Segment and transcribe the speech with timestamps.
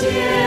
[0.00, 0.39] 奇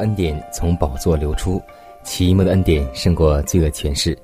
[0.00, 1.60] 恩典从宝座流出，
[2.02, 4.16] 奇妙的恩典胜过罪恶权势。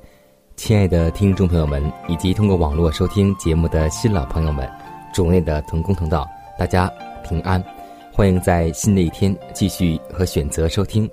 [0.56, 4.66] 亲爱的听众朋友们，以及通过网络收听节目的新老朋友们，
[5.12, 6.26] 主内的同工同道，
[6.58, 6.90] 大家
[7.28, 7.62] 平安，
[8.10, 11.08] 欢迎在新的一天继续和选择收听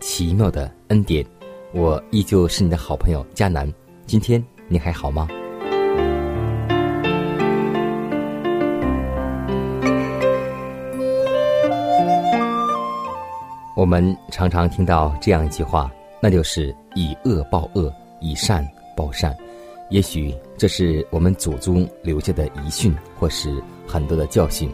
[0.00, 1.24] 奇妙的恩典。
[1.72, 3.72] 我依旧是你的好朋友佳南，
[4.04, 5.28] 今天你还好吗？
[13.78, 15.88] 我们常常听到这样一句话，
[16.20, 19.32] 那就是“以恶报恶，以善报善”。
[19.88, 24.68] 也许这是我们祖宗留下的遗训，或是很多的教训。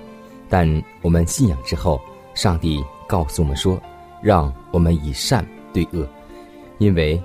[0.49, 0.67] 但
[1.03, 2.01] 我们信仰之后，
[2.33, 3.79] 上帝告诉我们说
[4.25, 6.09] ：“让我们以善对恶，
[6.79, 7.23] 因为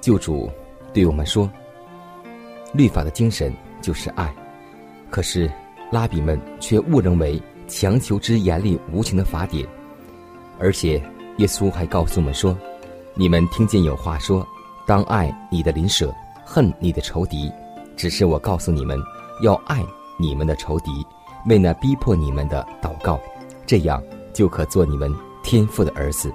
[0.00, 0.48] 救主
[0.92, 1.50] 对我们说，
[2.72, 3.52] 律法的精神
[3.82, 4.32] 就是爱。”
[5.10, 5.50] 可是
[5.90, 9.66] 拉比们却误认为强求之严厉无情的法典。
[10.60, 11.02] 而且，
[11.38, 12.56] 耶稣还告诉我们说
[13.16, 14.46] ：“你们听见有话说，
[14.86, 17.50] 当爱你的邻舍，恨你的仇敌。
[17.96, 18.98] 只是我告诉你们，
[19.42, 19.82] 要爱
[20.18, 20.90] 你们的仇敌，
[21.46, 23.18] 为那逼迫你们的祷告，
[23.66, 24.02] 这样
[24.34, 25.10] 就可做你们
[25.42, 26.30] 天父的儿子。”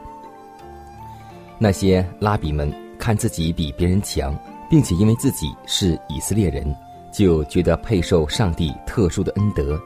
[1.60, 4.36] 那些拉比们看自己比别人强，
[4.70, 6.76] 并且因为自己是以色列人，
[7.14, 9.80] 就觉得配受上帝特殊的恩德。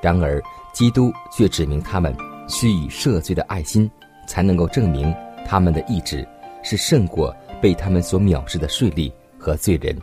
[0.00, 0.40] 然而，
[0.72, 2.16] 基督却指明他们。
[2.50, 3.90] 需以赦罪的爱心，
[4.26, 5.14] 才能够证明
[5.46, 6.26] 他们的意志
[6.62, 9.96] 是胜过被他们所藐视的税吏和罪人。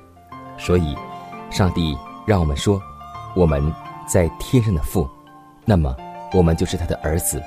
[0.57, 0.95] 所以，
[1.51, 2.81] 上帝让我们说，
[3.35, 3.61] 我们
[4.07, 5.07] 在天上的父，
[5.65, 5.95] 那么
[6.33, 7.39] 我们就是他的儿子。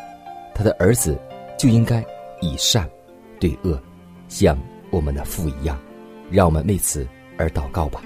[0.55, 1.19] 他的儿子
[1.59, 2.05] 就应该
[2.41, 2.89] 以善
[3.41, 3.81] 对恶，
[4.29, 4.57] 像
[4.91, 5.77] 我们的父一样。
[6.31, 7.05] 让我们为此
[7.37, 8.01] 而祷告吧。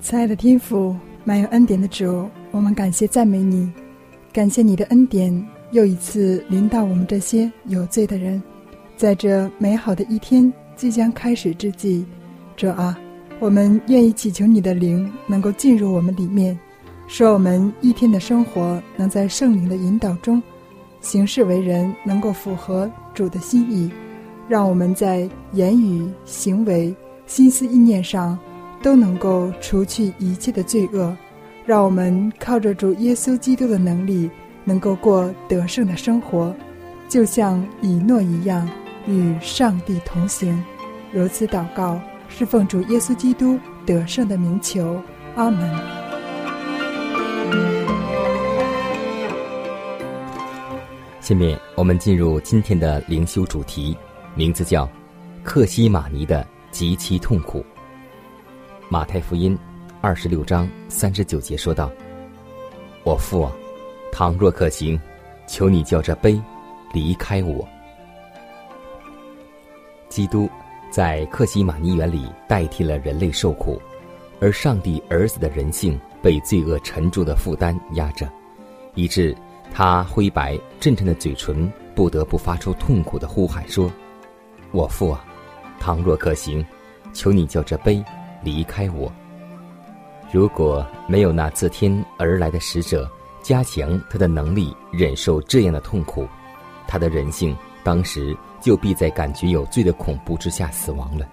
[0.00, 3.72] 亲爱的天父，满有恩典的主，我们感谢赞美你。
[4.36, 5.32] 感谢你的恩典，
[5.70, 8.42] 又一次临到我们这些有罪的人。
[8.94, 12.04] 在这美好的一天即将开始之际，
[12.54, 12.98] 主啊，
[13.40, 16.58] 我们愿意祈求你的灵能够进入我们里面，
[17.08, 20.42] 使我们一天的生活能在圣灵的引导中，
[21.00, 23.90] 行事为人能够符合主的心意，
[24.50, 26.94] 让我们在言语、行为、
[27.26, 28.38] 心思意念上
[28.82, 31.16] 都能够除去一切的罪恶。
[31.66, 34.30] 让我们靠着主耶稣基督的能力，
[34.62, 36.54] 能够过得胜的生活，
[37.08, 38.68] 就像以诺一样，
[39.04, 40.64] 与上帝同行。
[41.12, 45.02] 如此祷告，是奉主耶稣基督得胜的名求。
[45.34, 45.68] 阿门。
[51.20, 53.96] 下面我们进入今天的灵修主题，
[54.36, 54.88] 名字叫
[55.42, 57.64] “克西玛尼的极其痛苦”。
[58.88, 59.58] 马太福音。
[60.06, 61.90] 二十六章三十九节说道
[63.02, 63.52] ：“我父啊，
[64.12, 64.96] 倘若可行，
[65.48, 66.40] 求你叫这杯
[66.92, 67.66] 离开我。”
[70.08, 70.48] 基督
[70.92, 73.82] 在克西玛尼园里代替了人类受苦，
[74.38, 78.30] 而上帝儿子的人性被罪恶沉重的负担压着，
[78.94, 79.36] 以致
[79.72, 83.90] 他灰白震颤的嘴唇不得不发出痛苦的呼喊说
[84.70, 85.24] ：“我父啊，
[85.80, 86.64] 倘若可行，
[87.12, 88.00] 求你叫这杯
[88.44, 89.12] 离开我。”
[90.32, 93.08] 如果没有那自天而来的使者
[93.42, 96.26] 加强他的能力，忍受这样的痛苦，
[96.86, 101.26] 他的人性当时就必在感觉有罪的恐怖之下死亡了。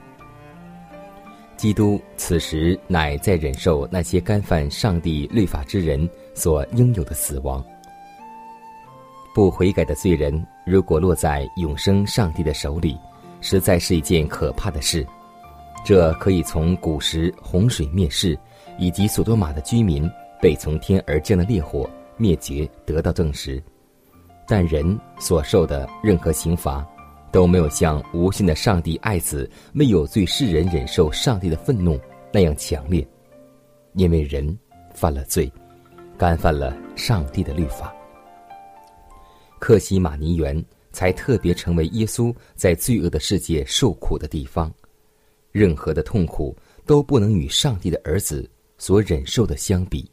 [1.58, 7.64] 基督此时乃在忍受那些干犯上帝律法之人所应有的死亡。
[9.34, 12.98] 不悔改的罪人，如果落在永生上帝的手里，
[13.42, 15.06] 实在是一件可怕的事。
[15.84, 18.38] 这可以从古时洪水灭世，
[18.78, 20.10] 以及索多玛的居民
[20.42, 23.62] 被从天而降的烈火灭绝得到证实。
[24.48, 26.86] 但人所受的任何刑罚，
[27.32, 32.00] 都没有像无限的上帝爱子没有罪世人忍受上帝的愤怒
[32.32, 33.08] 那样强烈，
[33.94, 34.58] 因为人
[34.94, 35.52] 犯了罪，
[36.18, 37.94] 干犯了上帝的律法。
[39.60, 40.62] 克西马尼园
[40.92, 44.72] 才特别成为耶稣在罪恶的世界受苦的地方。
[45.54, 46.56] 任何的痛苦
[46.86, 48.50] 都不能与上帝的儿子
[48.84, 50.12] 所忍受的相比。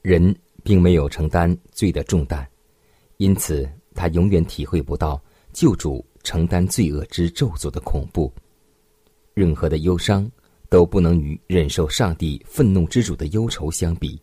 [0.00, 2.48] 人并没有承担罪的重担，
[3.18, 8.32] 因此他永远体会不到救主承担罪恶之咒诅的恐怖。
[9.34, 10.26] 任何的忧伤
[10.70, 14.18] 都不能与忍受上帝愤怒之主的忧愁相比。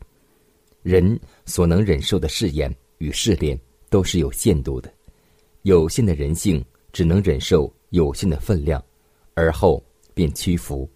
[0.81, 3.55] 人所能忍受的试验与试炼
[3.87, 4.91] 都是有限度的，
[5.61, 7.71] 有限的人性只能忍受。
[7.91, 8.83] 有限的分量，
[9.33, 9.81] 而后
[10.13, 10.89] 便屈服；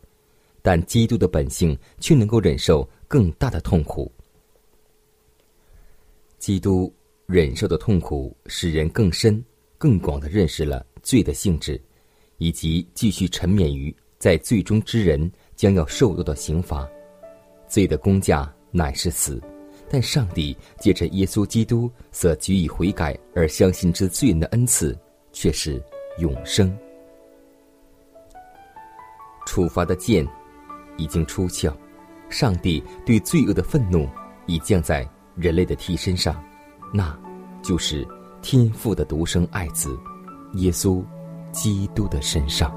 [0.62, 4.12] 但基督的本性却能够忍受更大的痛苦。
[6.38, 6.94] 基督
[7.25, 9.44] 忍受的痛苦，使人更深、
[9.78, 11.80] 更广的认识了罪的性质，
[12.38, 16.90] 以及继续沉湎于在罪中之人将要受到的刑罚。
[17.68, 19.42] 罪的工价乃是死，
[19.90, 24.98] 但上帝借着耶稣基督所给予悔改而相信之罪人的恩赐，
[25.31, 25.81] 却是。
[26.18, 26.78] 永生，
[29.48, 30.28] 处罚的剑
[31.01, 31.74] 已经出鞘，
[32.30, 34.07] 上帝对罪恶的愤怒
[34.45, 36.39] 已降在人类的替身上，
[36.94, 37.18] 那
[37.63, 38.07] 就是
[38.44, 39.98] 天父的独生爱子
[40.53, 41.03] 耶稣
[41.51, 42.71] 基督的身上。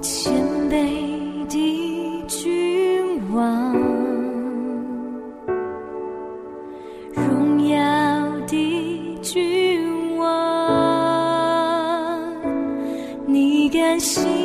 [0.00, 0.32] 谦
[0.70, 3.76] 卑的君王，
[7.12, 7.76] 荣耀
[8.46, 9.50] 的君。
[13.72, 14.39] 甘心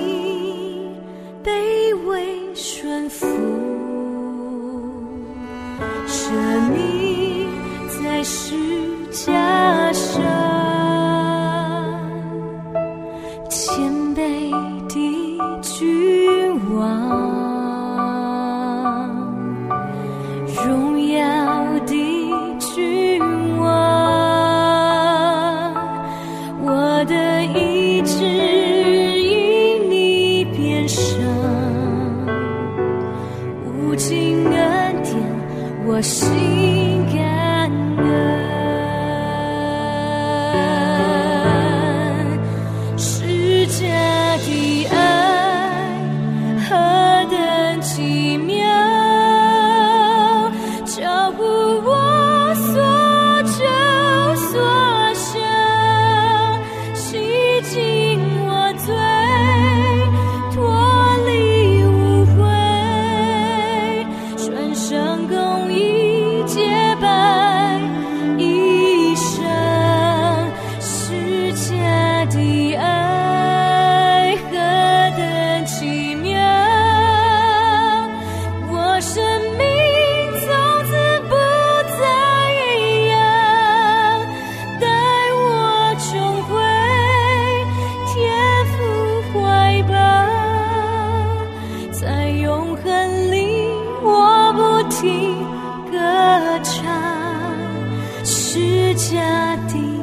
[99.56, 99.95] 生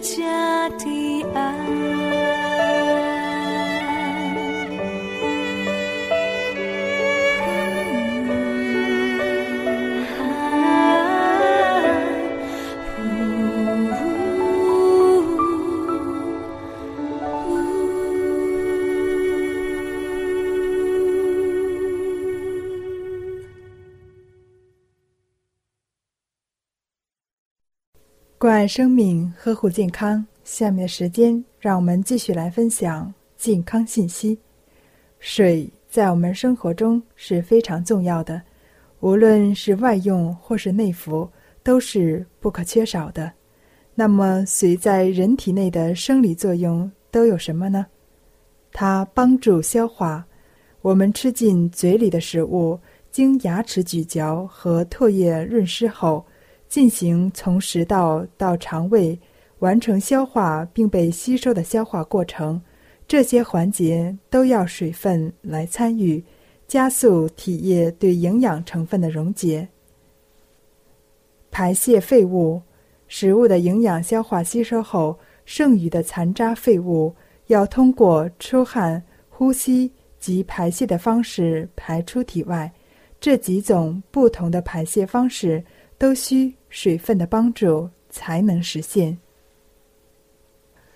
[0.00, 1.87] 家的爱。
[28.68, 30.24] 生命，呵护健康。
[30.44, 34.38] 下面的时间，让我们继续来分享健康信息。
[35.18, 38.40] 水在我们生活中是非常重要的，
[39.00, 41.28] 无论是外用或是内服，
[41.62, 43.32] 都是不可缺少的。
[43.94, 47.86] 那么，水在人体内的生理作用都有什么呢？
[48.70, 50.26] 它帮助消化。
[50.82, 52.78] 我们吃进嘴里的食物，
[53.10, 56.24] 经牙齿咀嚼和唾液润湿后。
[56.68, 59.18] 进行从食道到肠胃
[59.60, 62.60] 完成消化并被吸收的消化过程，
[63.06, 66.22] 这些环节都要水分来参与，
[66.66, 69.66] 加速体液对营养成分的溶解。
[71.50, 72.60] 排泄废物，
[73.08, 77.12] 食物的营养消化吸收后，剩余的残渣废物
[77.46, 82.70] 要通过出汗、呼吸及排泄的方式排出体外。
[83.18, 85.64] 这几种不同的排泄方式
[85.96, 86.54] 都需。
[86.68, 89.16] 水分的帮助才能实现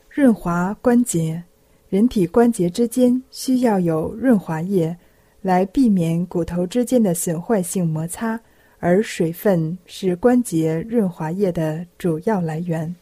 [0.09, 1.43] 润滑关节。
[1.89, 4.97] 人体关节之间需要有润滑液，
[5.43, 8.41] 来避免骨头之间的损坏性摩擦，
[8.79, 12.95] 而水分是关节润滑液的主要来源。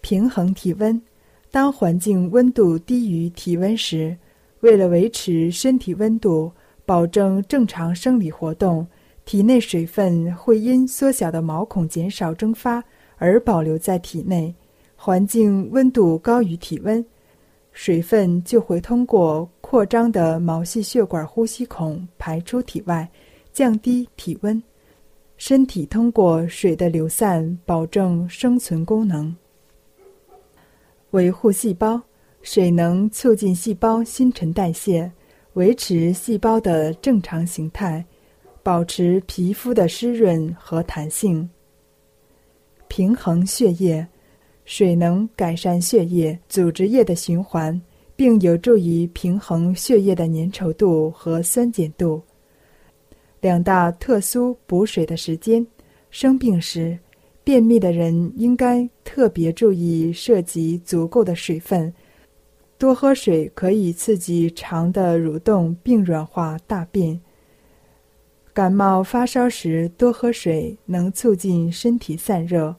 [0.00, 1.02] 平衡体温，
[1.50, 4.16] 当环境温度低于体温时，
[4.60, 6.52] 为了维持身体温度，
[6.86, 8.86] 保证正常生理活动。
[9.30, 12.82] 体内水分会因缩小的毛孔减少蒸发
[13.16, 14.52] 而保留在体内。
[14.96, 17.06] 环境温度高于体温，
[17.70, 23.08] 水分就会通过扩张的毛细血管呼吸孔排出体外，
[23.52, 24.60] 降低体温。
[25.36, 29.32] 身体通过水的流散保证生存功能。
[31.12, 32.02] 维护细胞，
[32.42, 35.12] 水能促进细胞新陈代谢，
[35.52, 38.04] 维持细胞的正常形态。
[38.62, 41.48] 保持皮肤的湿润和弹性，
[42.88, 44.06] 平衡血液，
[44.64, 47.80] 水能改善血液组织液的循环，
[48.14, 52.22] 并有助于平衡血液的粘稠度和酸碱度。
[53.40, 55.66] 两大特殊补水的时间：
[56.10, 56.98] 生病时，
[57.42, 61.92] 便秘的人应该特别注意摄给足够的水分。
[62.76, 67.18] 多喝水可以刺激肠的蠕动并软化大便。
[68.60, 72.76] 感冒发烧时多喝水，能促进身体散热。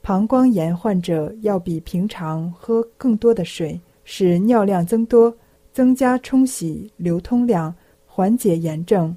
[0.00, 5.36] 膀胱炎患者要比平常喝更多的水，使尿量增多，
[5.72, 7.74] 增加冲洗流通量，
[8.06, 9.12] 缓解炎症。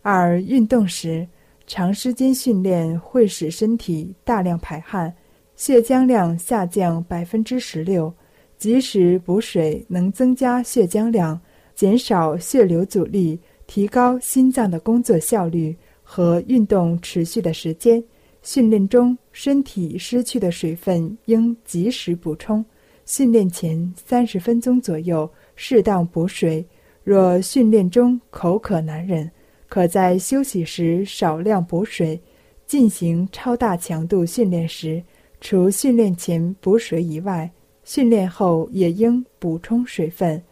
[0.00, 1.26] 二、运动时，
[1.66, 5.12] 长时间训练会使身体大量排汗，
[5.56, 8.14] 血浆量下降百分之十六。
[8.56, 11.40] 及时补水能增加血浆量，
[11.74, 13.40] 减少血流阻力。
[13.66, 18.02] 提高心脏的工作效率和运动持续的时间。
[18.42, 22.62] 训练中身体失去的水分应及时补充。
[23.06, 26.64] 训练前三十分钟左右适当补水。
[27.02, 29.30] 若训练中口渴难忍，
[29.66, 32.20] 可在休息时少量补水。
[32.66, 35.02] 进行超大强度训练时，
[35.40, 37.50] 除训练前补水以外，
[37.84, 40.42] 训练后也应补充水分。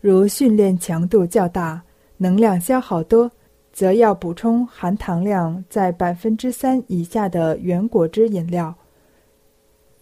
[0.00, 1.82] 如训练强度较大。
[2.22, 3.28] 能量消耗多，
[3.72, 8.72] 则要补充含糖量在百分之三以下的原果汁饮料。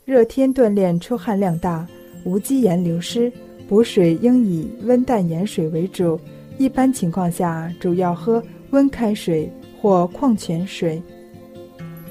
[0.04, 1.88] 热天锻炼出汗量大，
[2.26, 3.32] 无机盐流失，
[3.66, 6.20] 补水应以温淡盐水为主。
[6.58, 9.50] 一般情况下，主要喝温开水
[9.80, 11.02] 或矿泉水。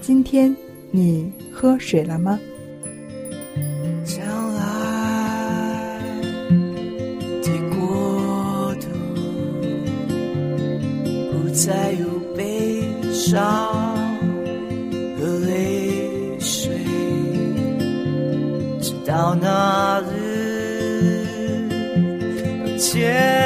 [0.02, 0.56] 今天
[0.90, 2.40] 你喝水了吗？
[19.10, 21.66] 到那日
[22.78, 23.39] 见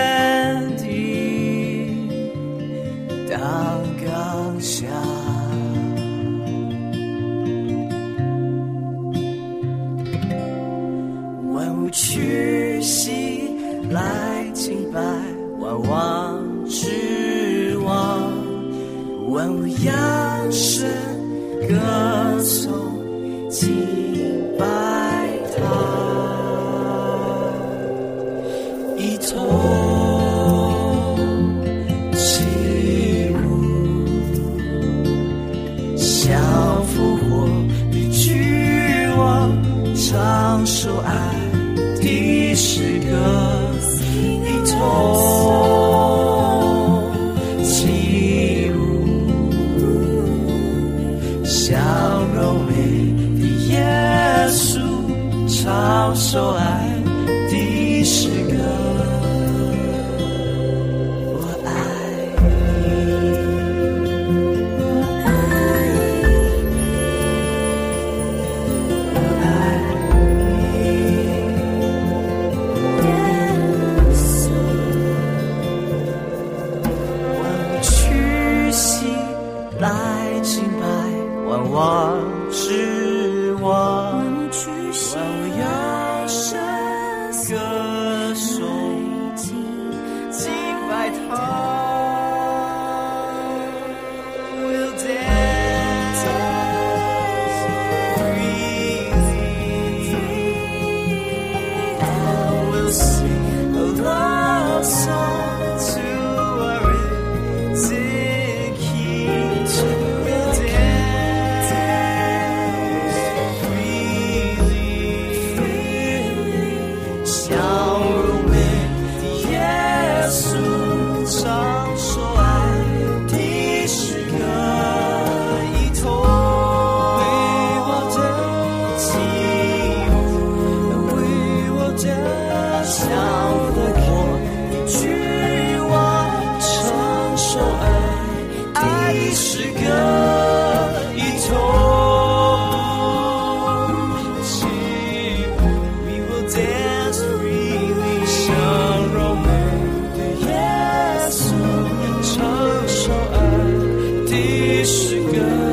[154.84, 155.73] 是个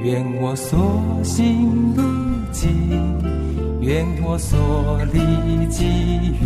[0.00, 0.78] 愿我所
[1.24, 2.02] 行路
[2.52, 2.70] 径，
[3.80, 6.40] 愿我所历际遇，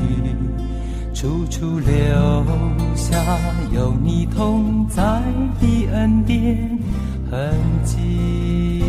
[1.13, 1.93] 处处留
[2.97, 3.39] 下
[3.75, 5.03] 有你同在
[5.61, 6.79] 的恩典
[7.31, 8.81] 痕迹。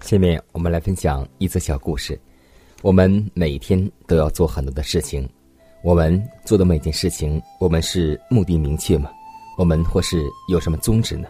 [0.00, 2.20] 下面我们来分享一则小故事。
[2.82, 5.28] 我们每天都要做很多的事情，
[5.84, 9.08] 我们做的每件事情，我们是目的明确吗？
[9.60, 11.28] 我们或是有什么宗旨呢？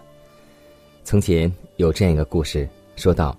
[1.03, 3.37] 从前有这样一个故事，说到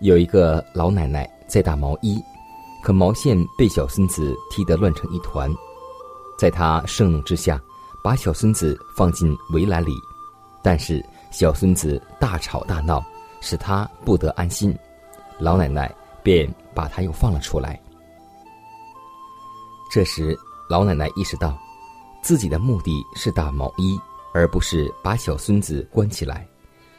[0.00, 2.20] 有一个老奶奶在打毛衣，
[2.82, 5.48] 可毛线被小孙子踢得乱成一团，
[6.36, 7.62] 在她盛怒之下，
[8.02, 9.92] 把小孙子放进围栏里，
[10.64, 13.00] 但是小孙子大吵大闹，
[13.40, 14.76] 使她不得安心，
[15.38, 15.94] 老奶奶
[16.24, 17.80] 便把他又放了出来。
[19.92, 20.36] 这时，
[20.68, 21.56] 老奶奶意识到，
[22.20, 23.96] 自己的目的是打毛衣。
[24.34, 26.44] 而不是把小孙子关起来，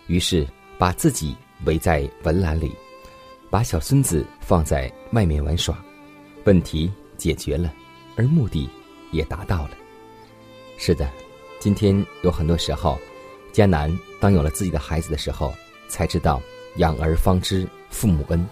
[0.08, 2.74] 于是把自己围在围栏里，
[3.50, 5.78] 把小孙子放在外面玩耍，
[6.46, 7.74] 问题解决了，
[8.16, 8.70] 而目的
[9.12, 9.72] 也达到了。
[10.78, 11.12] 是的，
[11.60, 12.98] 今天有很多时候，
[13.52, 15.54] 迦南当有了自己的孩子的时候，
[15.90, 16.42] 才知道
[16.78, 18.48] 养儿方知父母恩，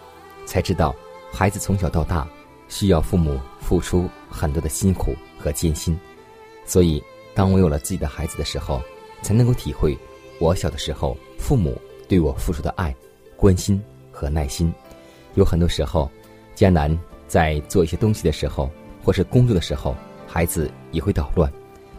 [0.46, 0.94] 才知道
[1.32, 2.28] 孩子从小到大
[2.68, 5.98] 需要父母付出很多的辛苦和艰辛。
[6.66, 7.02] 所以，
[7.36, 8.82] 当我有了自己的孩子的时候，
[9.22, 9.98] 才能够体会
[10.40, 12.96] 我小的时候父母对我付出的爱、
[13.36, 14.74] 关心和耐心。
[15.36, 16.10] 有很多时候，
[16.56, 16.96] 迦南
[17.28, 18.70] 在做一些东西的时候，
[19.04, 19.96] 或是工作的时候，
[20.28, 21.52] 孩子也会捣乱。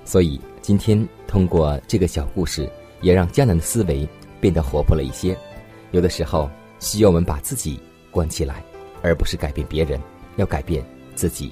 [0.04, 2.70] 所以，今天通过这个小故事，
[3.00, 4.06] 也让迦南的思维
[4.40, 5.36] 变得活泼了一些。
[5.90, 8.62] 有的时候，需要我们把自己关起来，
[9.02, 9.98] 而不是改变别人，
[10.36, 11.50] 要改变自己。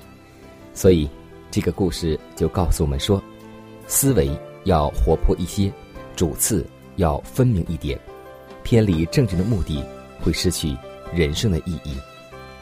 [0.74, 1.08] 所以，
[1.50, 3.22] 这个故事就告诉我们说，
[3.94, 4.30] 思维
[4.64, 5.70] 要活泼一些，
[6.16, 8.00] 主次要分明一点，
[8.62, 9.84] 偏离正直的目的，
[10.18, 10.74] 会失去
[11.14, 11.94] 人生的意义。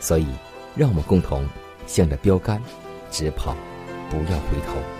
[0.00, 0.26] 所以，
[0.74, 1.48] 让我们共同
[1.86, 2.60] 向着标杆
[3.12, 3.54] 直跑，
[4.10, 4.99] 不要回头。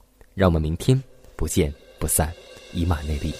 [0.33, 1.01] 让我们明天
[1.35, 2.33] 不见不散，
[2.73, 3.33] 以马内利。